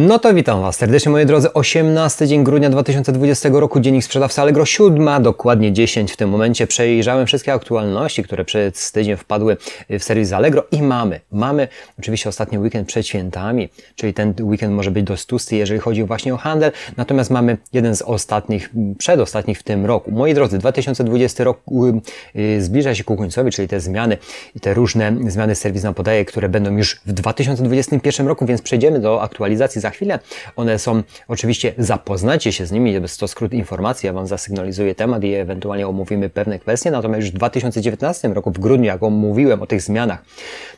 [0.00, 1.52] No to witam Was serdecznie moi drodzy.
[1.52, 6.66] 18 dzień grudnia 2020 roku, dziennik sprzedawca Allegro 7, dokładnie 10 w tym momencie.
[6.66, 9.56] Przejrzałem wszystkie aktualności, które przez tydzień wpadły
[9.90, 14.90] w serwis Allegro i mamy, mamy oczywiście ostatni weekend przed świętami, czyli ten weekend może
[14.90, 19.62] być dość tłusty, jeżeli chodzi właśnie o handel, natomiast mamy jeden z ostatnich, przedostatnich w
[19.62, 20.10] tym roku.
[20.10, 21.60] Moi drodzy, 2020 rok
[22.36, 24.16] y, zbliża się ku końcowi, czyli te zmiany
[24.54, 29.00] i te różne zmiany serwis nam podaje, które będą już w 2021 roku, więc przejdziemy
[29.00, 30.18] do aktualizacji za chwilę.
[30.56, 35.24] One są, oczywiście zapoznacie się z nimi, jest to skrót informacji, ja Wam zasygnalizuję temat
[35.24, 39.66] i ewentualnie omówimy pewne kwestie, natomiast już w 2019 roku, w grudniu, jak omówiłem o
[39.66, 40.22] tych zmianach,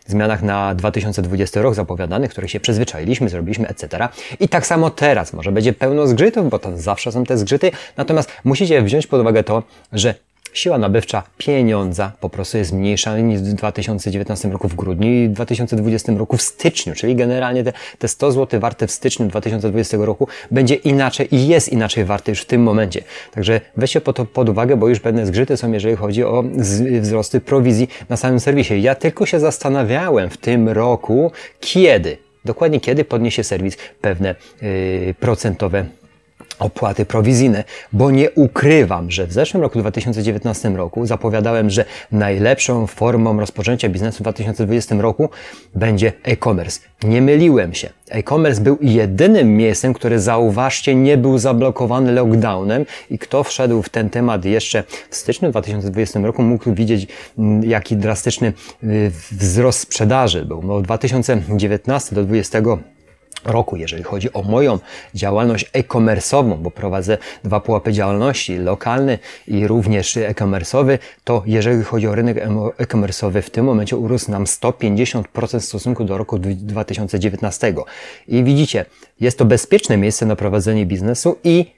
[0.07, 4.09] zmianach na 2020 rok zapowiadanych, których się przyzwyczailiśmy, zrobiliśmy, etc.
[4.41, 8.31] I tak samo teraz, może będzie pełno zgrzytów, bo tam zawsze są te zgrzyty, natomiast
[8.45, 10.15] musicie wziąć pod uwagę to, że
[10.53, 15.33] siła nabywcza pieniądza po prostu jest mniejsza niż w 2019 roku w grudniu i w
[15.33, 20.29] 2020 roku w styczniu, czyli generalnie te, te 100 zł warte w styczniu 2020 roku
[20.51, 23.03] będzie inaczej i jest inaczej warte już w tym momencie.
[23.33, 26.45] Także weźcie to pod uwagę, bo już pewne zgrzyty są, jeżeli chodzi o
[27.01, 28.83] wzrosty prowizji na samym serwisie.
[28.83, 35.85] Ja tylko się zastanawiałem w tym roku, kiedy, dokładnie kiedy podniesie serwis pewne yy, procentowe
[36.61, 43.41] opłaty prowizyjne, bo nie ukrywam, że w zeszłym roku 2019 roku zapowiadałem, że najlepszą formą
[43.41, 45.29] rozpoczęcia biznesu w 2020 roku
[45.75, 46.81] będzie e-commerce.
[47.03, 47.91] Nie myliłem się.
[48.11, 54.11] E-commerce był jedynym miejscem, które zauważcie nie był zablokowany lockdownem i kto wszedł w ten
[54.11, 57.07] temat jeszcze w styczniu 2020 roku mógł widzieć
[57.39, 58.53] mm, jaki drastyczny
[58.85, 60.63] y, wzrost sprzedaży był.
[60.63, 62.61] No, od 2019 do 2020
[63.45, 64.79] roku, jeżeli chodzi o moją
[65.15, 72.15] działalność e-commerce'ową, bo prowadzę dwa pułapy działalności, lokalny i również e-commerce'owy, to jeżeli chodzi o
[72.15, 72.37] rynek
[72.79, 77.75] e-commerce'owy, w tym momencie urósł nam 150% w stosunku do roku 2019.
[78.29, 78.85] I widzicie,
[79.21, 81.73] jest to bezpieczne miejsce na prowadzenie biznesu i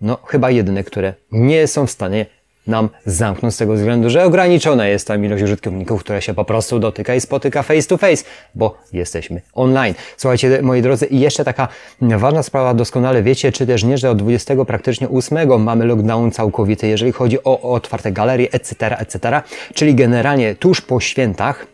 [0.00, 2.26] no, chyba jedyne, które nie są w stanie
[2.66, 6.78] nam zamknąć z tego względu, że ograniczona jest tam ilość użytkowników, która się po prostu
[6.78, 9.94] dotyka i spotyka face to face, bo jesteśmy online.
[10.16, 11.68] Słuchajcie, moi drodzy, i jeszcze taka
[12.00, 16.88] ważna sprawa, doskonale wiecie, czy też nie, że od 20 praktycznie 8 mamy lockdown całkowity,
[16.88, 19.42] jeżeli chodzi o, otwarte galerie, etc., etc.,
[19.74, 21.66] czyli generalnie tuż po świętach,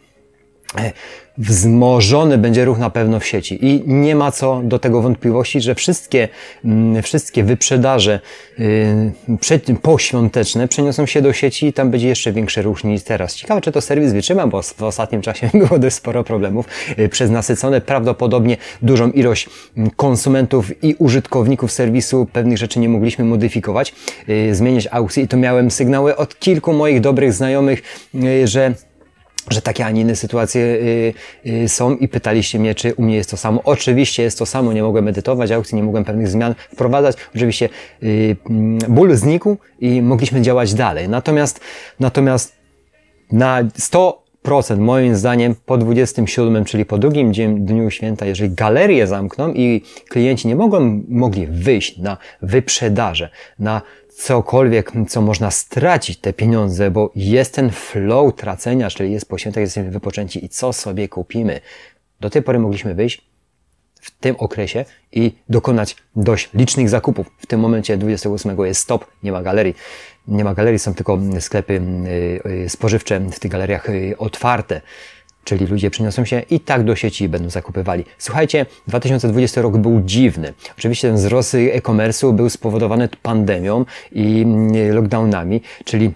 [1.38, 5.74] wzmożony będzie ruch na pewno w sieci i nie ma co do tego wątpliwości, że
[5.74, 6.28] wszystkie,
[6.64, 8.20] mm, wszystkie wyprzedaże
[9.68, 13.34] yy, poświąteczne przeniosą się do sieci i tam będzie jeszcze większy ruch niż teraz.
[13.34, 16.66] Ciekawe, czy to serwis wytrzyma, bo w ostatnim czasie było dość sporo problemów
[16.98, 23.24] yy, przez nasycone prawdopodobnie dużą ilość mm, konsumentów i użytkowników serwisu pewnych rzeczy nie mogliśmy
[23.24, 23.94] modyfikować,
[24.28, 27.82] yy, zmieniać aukcji i to miałem sygnały od kilku moich dobrych znajomych,
[28.44, 28.74] że
[29.50, 31.14] że takie, a nie inne sytuacje y,
[31.46, 33.60] y, są i pytaliście mnie, czy u mnie jest to samo.
[33.64, 37.16] Oczywiście jest to samo, nie mogłem edytować aukcji, nie mogłem pewnych zmian wprowadzać.
[37.34, 37.68] Oczywiście
[38.02, 41.08] y, mm, ból znikł i mogliśmy działać dalej.
[41.08, 41.60] Natomiast,
[42.00, 42.56] natomiast
[43.32, 43.62] na
[44.44, 47.32] 100% moim zdaniem po 27, czyli po drugim
[47.64, 53.82] dniu święta, jeżeli galerie zamkną i klienci nie mogą, mogli wyjść na wyprzedaże, na
[54.16, 59.90] cokolwiek, co można stracić te pieniądze, bo jest ten flow tracenia, czyli jest poświętek, jesteśmy
[59.90, 61.60] wypoczęci i co sobie kupimy.
[62.20, 63.26] Do tej pory mogliśmy wyjść
[64.00, 67.26] w tym okresie i dokonać dość licznych zakupów.
[67.38, 69.74] W tym momencie 28 jest stop, nie ma galerii.
[70.28, 74.80] Nie ma galerii, są tylko sklepy y, y, spożywcze w tych galeriach y, otwarte
[75.46, 78.04] czyli ludzie przyniosą się i tak do sieci i będą zakupywali.
[78.18, 80.52] Słuchajcie, 2020 rok był dziwny.
[80.78, 86.12] Oczywiście ten wzrost e-commerce'u był spowodowany pandemią i mm, lockdownami, czyli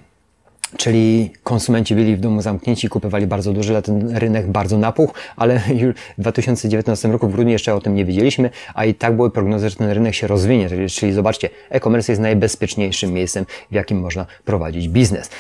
[0.77, 5.61] Czyli konsumenci byli w domu zamknięci, kupowali bardzo dużo, ale ten rynek bardzo napuchł, ale
[5.81, 9.31] już w 2019 roku w grudniu jeszcze o tym nie wiedzieliśmy, a i tak były
[9.31, 10.69] prognozy, że ten rynek się rozwinie.
[10.89, 15.31] Czyli zobaczcie, e-commerce jest najbezpieczniejszym miejscem, w jakim można prowadzić biznes.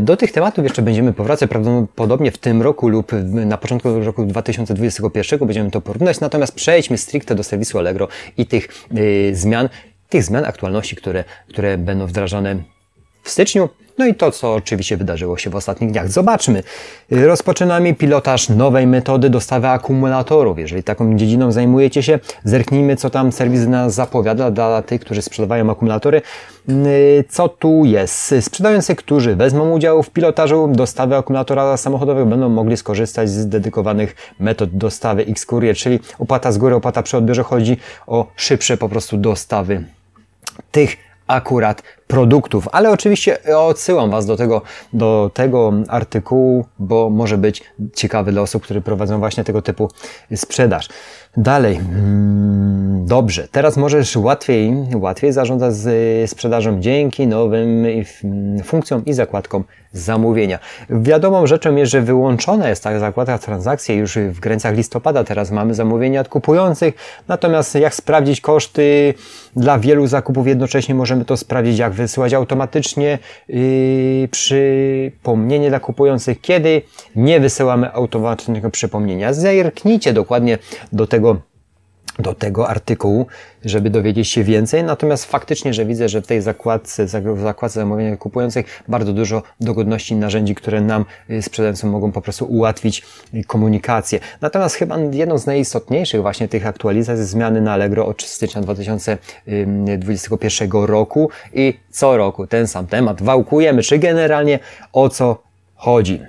[0.00, 5.38] Do tych tematów jeszcze będziemy powracać prawdopodobnie w tym roku lub na początku roku 2021
[5.38, 9.68] będziemy to porównać, natomiast przejdźmy stricte do serwisu Allegro i tych yy, zmian,
[10.08, 12.56] tych zmian aktualności, które, które będą wdrażane
[13.22, 13.68] w styczniu.
[14.00, 16.10] No i to, co oczywiście wydarzyło się w ostatnich dniach.
[16.10, 16.62] Zobaczmy.
[17.10, 20.58] Rozpoczynamy pilotaż nowej metody dostawy akumulatorów.
[20.58, 25.70] Jeżeli taką dziedziną zajmujecie się, zerknijmy, co tam serwis nas zapowiada dla tych, którzy sprzedawają
[25.70, 26.22] akumulatory.
[26.68, 28.34] Y, co tu jest?
[28.40, 34.70] Sprzedający, którzy wezmą udział w pilotażu dostawy akumulatora samochodowych, będą mogli skorzystać z dedykowanych metod
[34.70, 37.42] dostawy X-Courier, czyli opłata z góry, opłata przy odbiorze.
[37.42, 37.76] Chodzi
[38.06, 39.84] o szybsze po prostu dostawy
[40.72, 40.96] tych
[41.26, 42.68] akurat produktów.
[42.72, 44.62] Ale oczywiście odsyłam Was do tego,
[44.92, 47.62] do tego artykułu, bo może być
[47.94, 49.88] ciekawy dla osób, które prowadzą właśnie tego typu
[50.34, 50.88] sprzedaż.
[51.36, 57.86] Dalej, mm, dobrze, teraz możesz łatwiej, łatwiej zarządzać z sprzedażą dzięki nowym
[58.64, 60.58] funkcjom i zakładkom zamówienia.
[60.90, 65.24] Wiadomą rzeczą jest, że wyłączona jest ta zakładka transakcji już w granicach listopada.
[65.24, 66.94] Teraz mamy zamówienia od kupujących,
[67.28, 69.14] natomiast jak sprawdzić koszty
[69.56, 73.18] dla wielu zakupów jednocześnie możemy to sprawdzić, jak wysyłać automatycznie
[73.48, 76.82] yy, przypomnienie dla kupujących, kiedy
[77.16, 79.32] nie wysyłamy automatycznego przypomnienia.
[79.32, 80.58] Zerknijcie dokładnie
[80.92, 81.49] do tego
[82.20, 83.26] do tego artykułu,
[83.64, 84.84] żeby dowiedzieć się więcej.
[84.84, 90.16] Natomiast faktycznie, że widzę, że w tej zakładce, w zakładce zamówienia kupujących bardzo dużo dogodności
[90.16, 93.02] narzędzi, które nam y, sprzedawcom mogą po prostu ułatwić
[93.34, 94.20] y, komunikację.
[94.40, 101.30] Natomiast chyba jedną z najistotniejszych właśnie tych aktualizacji zmiany na Allegro od stycznia 2021 roku
[101.52, 104.58] i co roku ten sam temat wałkujemy, czy generalnie
[104.92, 105.42] o co
[105.74, 106.20] chodzi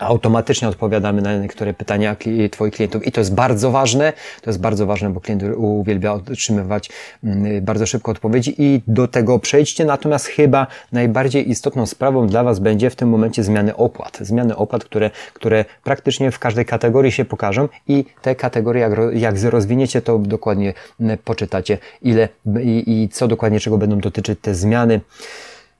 [0.00, 2.16] automatycznie odpowiadamy na niektóre pytania
[2.50, 3.06] Twoich klientów.
[3.06, 4.12] I to jest bardzo ważne,
[4.42, 6.90] to jest bardzo ważne, bo klient uwielbia otrzymywać
[7.24, 8.54] mm, bardzo szybko odpowiedzi.
[8.58, 13.44] I do tego przejdźcie, natomiast chyba najbardziej istotną sprawą dla Was będzie w tym momencie
[13.44, 18.80] zmiany opłat, zmiany opłat, które, które praktycznie w każdej kategorii się pokażą i te kategorie,
[18.80, 22.28] jak, jak rozwiniecie, to dokładnie mm, poczytacie, ile
[22.62, 25.00] i, i co dokładnie czego będą dotyczyć te zmiany.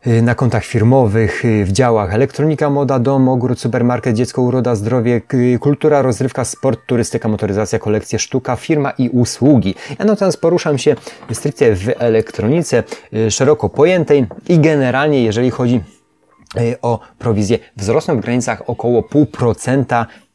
[0.07, 5.21] Y, na kontach firmowych, y, w działach elektronika, moda, dom, ogród, supermarket, dziecko, uroda, zdrowie,
[5.61, 9.75] kultura, rozrywka, sport, turystyka, motoryzacja, kolekcje, sztuka, firma i usługi.
[9.99, 10.97] Ja natomiast poruszam się
[11.33, 12.83] stricte w elektronice
[13.15, 15.81] y, szeroko pojętej i generalnie jeżeli chodzi
[16.83, 20.30] o prowizję wzrosną w granicach około 0,5% Yy,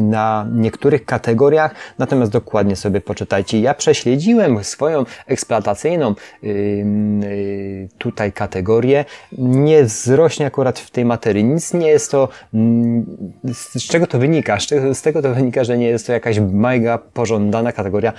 [0.00, 3.60] na niektórych kategoriach, natomiast dokładnie sobie poczytajcie.
[3.60, 9.04] Ja prześledziłem swoją eksploatacyjną yy, yy, tutaj kategorię.
[9.38, 11.44] Nie wzrośnie akurat w tej materii.
[11.44, 13.06] Nic nie jest to, mm,
[13.52, 14.58] z czego to wynika?
[14.94, 18.12] Z tego to wynika, że nie jest to jakaś mega pożądana kategoria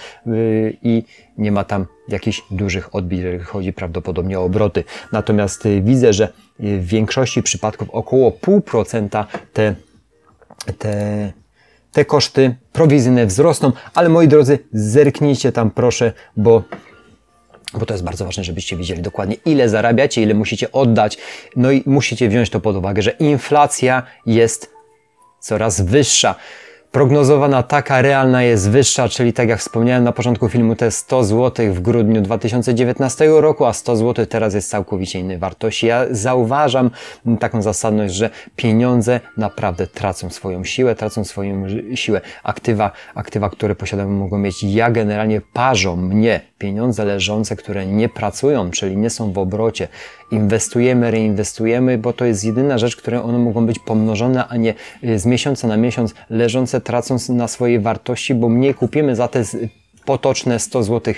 [0.84, 1.04] i
[1.38, 4.84] nie ma tam jakichś dużych odbić, chodzi prawdopodobnie o obroty.
[5.12, 6.30] Natomiast widzę, że
[6.60, 9.76] w większości przypadków około 0,5% te
[10.78, 11.34] te,
[11.92, 16.64] te koszty prowizyjne wzrosną, ale moi drodzy, zerknijcie tam proszę, bo
[17.74, 21.18] bo to jest bardzo ważne, żebyście wiedzieli dokładnie, ile zarabiacie, ile musicie oddać.
[21.56, 24.74] No i musicie wziąć to pod uwagę, że inflacja jest
[25.40, 26.36] coraz wyższa
[26.92, 31.74] prognozowana taka realna jest wyższa, czyli tak jak wspomniałem na początku filmu, te 100 zł
[31.74, 35.88] w grudniu 2019 roku, a 100 zł teraz jest całkowicie innej wartości.
[35.88, 36.92] Ja zauważam
[37.40, 41.66] taką zasadność, że pieniądze naprawdę tracą swoją siłę, tracą swoją
[41.96, 42.22] siłę.
[42.44, 44.64] Aktywa, aktywa, które posiadamy mogą mieć.
[44.64, 49.88] Ja generalnie parzą mnie pieniądze leżące, które nie pracują, czyli nie są w obrocie.
[50.32, 54.74] Inwestujemy, reinwestujemy, bo to jest jedyna rzecz, które one mogą być pomnożone, a nie
[55.04, 59.44] y, z miesiąca na miesiąc leżące tracą na swojej wartości, bo mniej kupimy za te
[60.06, 61.14] potoczne 100 zł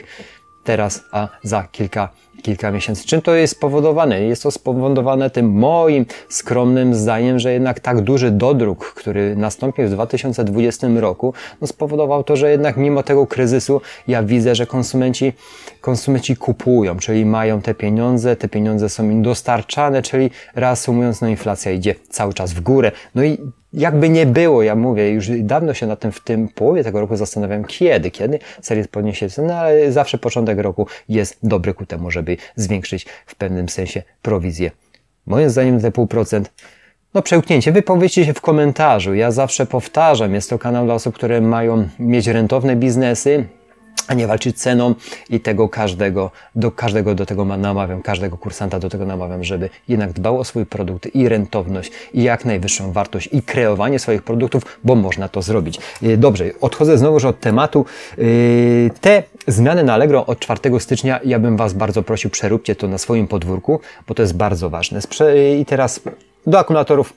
[0.63, 2.10] teraz, a za kilka
[2.41, 3.06] kilka miesięcy.
[3.07, 4.21] Czym to jest spowodowane?
[4.21, 9.89] Jest to spowodowane tym moim skromnym zdaniem, że jednak tak duży dodruk, który nastąpił w
[9.89, 15.33] 2020 roku, no spowodował to, że jednak mimo tego kryzysu ja widzę, że konsumenci,
[15.81, 21.71] konsumenci kupują, czyli mają te pieniądze, te pieniądze są im dostarczane, czyli reasumując, no inflacja
[21.71, 22.91] idzie cały czas w górę.
[23.15, 23.38] No i
[23.74, 27.15] jakby nie było, ja mówię, już dawno się na tym w tym połowie tego roku
[27.15, 32.22] zastanawiam, kiedy, kiedy seria podniesie no ale zawsze początek roku jest dobry ku temu, żeby
[32.56, 34.71] zwiększyć w pewnym sensie prowizję.
[35.25, 36.51] Moim zdaniem te pół procent
[37.13, 39.13] no przełknięcie, wypowiedzcie się w komentarzu.
[39.13, 43.45] Ja zawsze powtarzam, jest to kanał dla osób, które mają mieć rentowne biznesy,
[44.07, 44.95] a nie walczyć ceną
[45.30, 50.14] i tego każdego, do każdego do tego namawiam, każdego kursanta do tego namawiam, żeby jednak
[50.14, 54.95] dbał o swój produkt i rentowność i jak najwyższą wartość i kreowanie swoich produktów, bo
[54.95, 55.80] można to zrobić.
[56.04, 57.85] Y, dobrze, odchodzę znowu od tematu.
[58.18, 62.88] Y, te zmiany na Allegro od 4 stycznia, ja bym Was bardzo prosił, przeróbcie to
[62.88, 65.00] na swoim podwórku, bo to jest bardzo ważne.
[65.59, 66.00] I teraz
[66.47, 67.14] do akumulatorów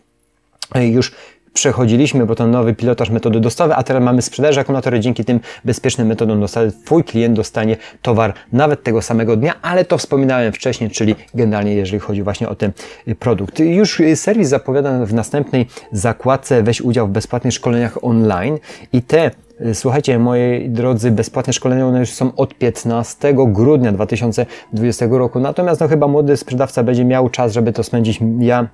[0.77, 1.13] y, już
[1.57, 5.01] przechodziliśmy, bo to nowy pilotaż metody dostawy, a teraz mamy sprzedaż akumulatory.
[5.01, 9.99] Dzięki tym bezpiecznym metodom dostawy Twój klient dostanie towar nawet tego samego dnia, ale to
[9.99, 12.73] wspominałem wcześniej, czyli generalnie jeżeli chodzi właśnie o ten
[13.09, 13.59] y, produkt.
[13.59, 18.59] Już y, serwis zapowiada w następnej zakładce weź udział w bezpłatnych szkoleniach online
[18.93, 25.07] i te y, Słuchajcie, moi drodzy, bezpłatne szkolenia one już są od 15 grudnia 2020
[25.11, 25.41] roku.
[25.41, 28.21] Natomiast no chyba młody sprzedawca będzie miał czas, żeby to spędzić.
[28.39, 28.69] Ja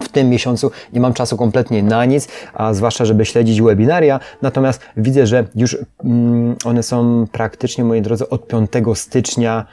[0.00, 0.70] w tym miesiącu.
[0.92, 5.76] Nie mam czasu kompletnie na nic, a zwłaszcza, żeby śledzić webinaria, natomiast widzę, że już
[6.04, 9.66] mm, one są praktycznie, moi drodzy, od 5 stycznia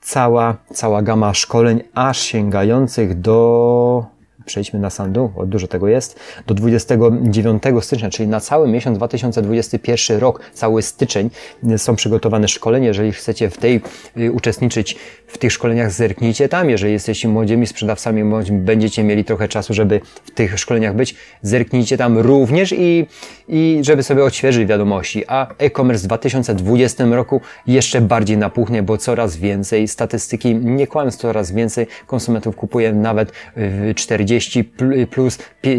[0.00, 4.13] cała, cała gama szkoleń, aż sięgających do
[4.46, 8.98] przejdźmy na sam dół, bo dużo tego jest, do 29 stycznia, czyli na cały miesiąc
[8.98, 11.30] 2021 rok, cały styczeń
[11.76, 12.86] są przygotowane szkolenia.
[12.86, 13.80] Jeżeli chcecie w tej
[14.16, 14.96] y, uczestniczyć
[15.26, 16.70] w tych szkoleniach, zerknijcie tam.
[16.70, 22.18] Jeżeli jesteście młodymi sprzedawcami, będziecie mieli trochę czasu, żeby w tych szkoleniach być, zerknijcie tam
[22.18, 23.06] również i,
[23.48, 25.24] i żeby sobie odświeżyć wiadomości.
[25.26, 31.52] A e-commerce w 2020 roku jeszcze bardziej napuchnie, bo coraz więcej statystyki, nie kłamiąc, coraz
[31.52, 34.64] więcej konsumentów kupuje nawet w 40 40
[35.10, 35.38] plus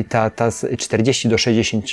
[0.10, 1.86] ta, ta 40 do 60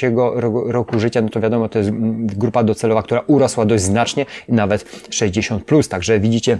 [0.67, 1.91] roku życia, no to wiadomo, to jest
[2.37, 5.89] grupa docelowa, która urosła dość znacznie nawet 60 plus.
[5.89, 6.59] Także widzicie,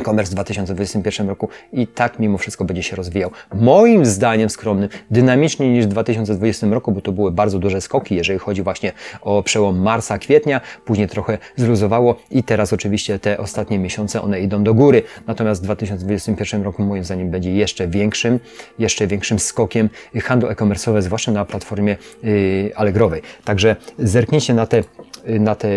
[0.00, 3.30] e-commerce w 2021 roku i tak mimo wszystko będzie się rozwijał.
[3.54, 8.38] Moim zdaniem skromnym, dynamiczniej niż w 2020 roku, bo to były bardzo duże skoki, jeżeli
[8.38, 14.22] chodzi właśnie o przełom marca, kwietnia, później trochę zluzowało i teraz oczywiście te ostatnie miesiące
[14.22, 15.02] one idą do góry.
[15.26, 18.40] Natomiast w 2021 roku moim zdaniem będzie jeszcze większym,
[18.78, 19.88] jeszcze większym skokiem
[20.22, 23.22] handlu e-commerce'owy, zwłaszcza na platformie yy, Allegrowej.
[23.44, 24.82] Także zerknijcie na te
[25.26, 25.68] na te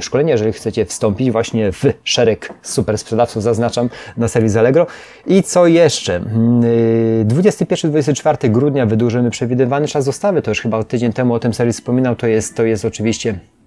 [0.00, 4.86] szkolenia, jeżeli chcecie wstąpić właśnie w szereg super sprzedawców, zaznaczam na serwis Allegro.
[5.26, 6.20] I co jeszcze?
[6.20, 10.42] 21-24 mm, grudnia wydłużymy przewidywany czas dostawy.
[10.42, 12.16] To już chyba tydzień temu o tym serwis wspominał.
[12.16, 13.59] To jest, to jest oczywiście y,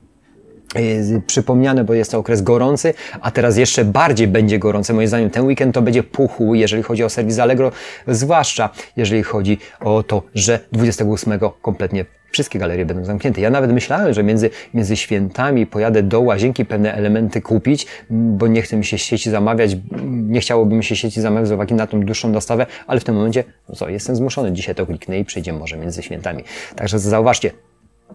[1.28, 4.94] przypomniane, bo jest to okres gorący, a teraz jeszcze bardziej będzie gorący.
[4.94, 7.72] Moim zdaniem ten weekend to będzie puchu, jeżeli chodzi o serwis Allegro,
[8.08, 13.42] zwłaszcza jeżeli chodzi o to, że 28 kompletnie wszystkie galerie będą zamknięte.
[13.42, 18.62] Ja nawet myślałem, że między, między świętami pojadę do łazienki pewne elementy kupić, bo nie
[18.62, 19.78] chcę mi się sieci zamawiać,
[20.08, 23.16] nie chciałoby mi się sieci zamawiać z uwagi na tą dłuższą dostawę, ale w tym
[23.16, 24.52] momencie, no co, jestem zmuszony.
[24.52, 26.44] Dzisiaj to kliknę i przejdziemy może między świętami.
[26.76, 27.52] Także zauważcie,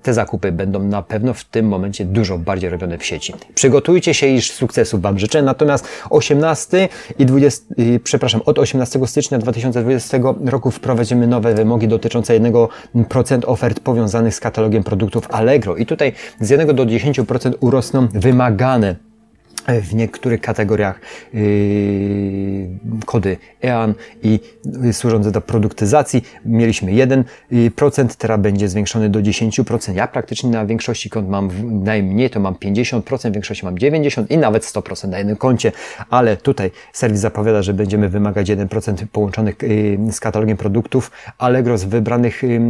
[0.03, 3.35] te zakupy będą na pewno w tym momencie dużo bardziej robione w sieci.
[3.55, 5.43] Przygotujcie się, iż sukcesów Wam życzę.
[5.43, 7.65] Natomiast 18 i 20,
[8.05, 12.69] przepraszam, od 18 stycznia 2020 roku wprowadzimy nowe wymogi dotyczące 1%
[13.47, 15.77] ofert powiązanych z katalogiem produktów Allegro.
[15.77, 19.08] I tutaj z 1 do 10% urosną wymagane
[19.69, 21.01] w niektórych kategoriach
[21.35, 21.43] yy,
[23.07, 24.41] kody EAN i
[24.93, 26.25] służące do produktyzacji.
[26.45, 27.25] Mieliśmy 1%,
[28.19, 29.95] teraz będzie zwiększony do 10%.
[29.95, 31.51] Ja praktycznie na większości kont mam
[31.85, 35.73] najmniej, to mam 50%, w większości mam 90% i nawet 100% na jednym koncie,
[36.11, 41.85] ale tutaj serwis zapowiada, że będziemy wymagać 1% połączonych yy, z katalogiem produktów Allegro z
[41.85, 42.61] wybranych yy,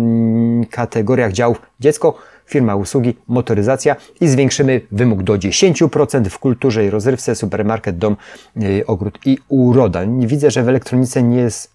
[0.71, 1.62] kategoriach działów.
[1.81, 8.17] Dziecko, firma usługi, motoryzacja i zwiększymy wymóg do 10% w kulturze i rozrywce, supermarket, dom,
[8.57, 10.00] yy, ogród i uroda.
[10.19, 11.73] Widzę, że w elektronice nie jest,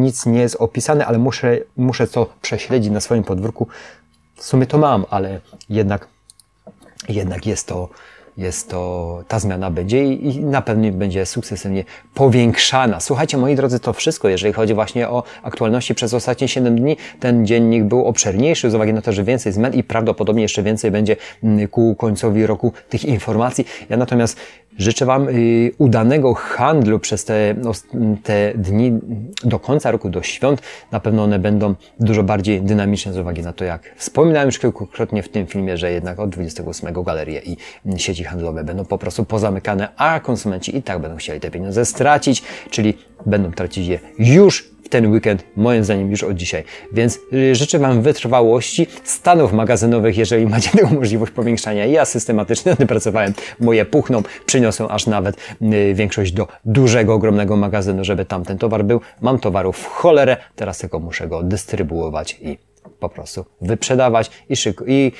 [0.00, 3.68] nic nie jest opisane, ale muszę, muszę to prześledzić na swoim podwórku.
[4.36, 6.08] W sumie to mam, ale jednak,
[7.08, 7.88] jednak jest to
[8.38, 13.00] jest to, ta zmiana będzie i, i na pewno będzie sukcesywnie powiększana.
[13.00, 16.96] Słuchajcie, moi drodzy, to wszystko, jeżeli chodzi właśnie o aktualności przez ostatnie 7 dni.
[17.20, 20.90] Ten dziennik był obszerniejszy z uwagi na to, że więcej zmian i prawdopodobnie jeszcze więcej
[20.90, 23.66] będzie mm, ku końcowi roku tych informacji.
[23.88, 24.36] Ja natomiast
[24.78, 27.54] Życzę Wam y, udanego handlu przez te,
[28.22, 28.92] te dni
[29.44, 30.62] do końca roku, do świąt.
[30.92, 35.22] Na pewno one będą dużo bardziej dynamiczne z uwagi na to, jak wspominałem już kilkukrotnie
[35.22, 37.56] w tym filmie, że jednak od 28 galerie i
[37.96, 42.42] sieci handlowe będą po prostu pozamykane, a konsumenci i tak będą chcieli te pieniądze stracić,
[42.70, 46.64] czyli będą tracić je już ten weekend, moim zdaniem już od dzisiaj.
[46.92, 51.86] Więc y, życzę Wam wytrwałości, stanów magazynowych, jeżeli macie taką możliwość powiększania.
[51.86, 58.24] Ja systematycznie pracowałem, moje puchną, przyniosą aż nawet y, większość do dużego, ogromnego magazynu, żeby
[58.24, 59.00] tamten towar był.
[59.20, 62.58] Mam towarów w cholerę, teraz tylko muszę go dystrybuować i
[63.00, 65.12] po prostu wyprzedawać i, szyk i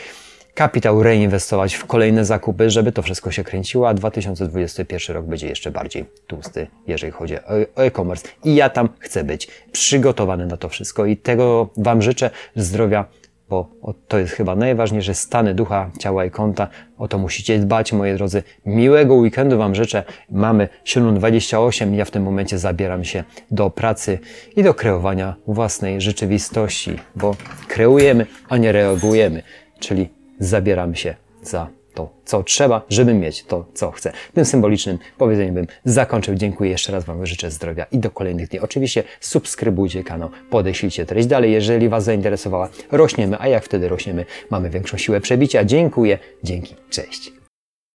[0.59, 5.71] kapitał reinwestować w kolejne zakupy, żeby to wszystko się kręciło, a 2021 rok będzie jeszcze
[5.71, 8.29] bardziej tłusty, jeżeli chodzi o e-commerce.
[8.45, 13.05] I ja tam chcę być przygotowany na to wszystko i tego Wam życzę zdrowia,
[13.49, 13.69] bo
[14.09, 16.69] to jest chyba najważniejsze, stany ducha, ciała i konta.
[16.99, 18.43] O to musicie dbać, moi drodzy.
[18.67, 20.05] Miłego weekendu Wam życzę.
[20.31, 24.19] Mamy 7.28, ja w tym momencie zabieram się do pracy
[24.57, 27.37] i do kreowania własnej rzeczywistości, bo
[27.69, 29.43] kreujemy, a nie reagujemy,
[29.81, 34.13] czyli zabieram się za to, co trzeba, żeby mieć to, co chcę.
[34.35, 36.35] Tym symbolicznym powiedzeniem bym zakończył.
[36.35, 38.61] Dziękuję jeszcze raz Wam, życzę zdrowia i do kolejnych dni.
[38.61, 42.69] Oczywiście subskrybujcie kanał, podeślijcie treść dalej, jeżeli Was zainteresowała.
[42.93, 45.65] Rośniemy, a jak wtedy rośniemy, mamy większą siłę przebicia.
[45.65, 47.38] Dziękuję, dzięki, cześć.